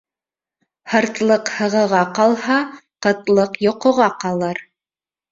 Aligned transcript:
Һыртлыҡ 0.93 1.49
һығыға 1.57 1.99
ҡалһа, 2.19 2.55
ҡытлыҡ 3.07 3.59
йоҡоға 3.67 4.09
ҡалыр 4.25 4.63